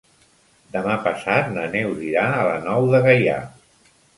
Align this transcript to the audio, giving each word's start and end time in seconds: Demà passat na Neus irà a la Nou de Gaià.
Demà 0.75 0.95
passat 1.07 1.51
na 1.57 1.67
Neus 1.75 2.01
irà 2.09 2.25
a 2.39 2.49
la 2.51 2.57
Nou 2.67 2.91
de 2.95 3.07
Gaià. 3.11 3.37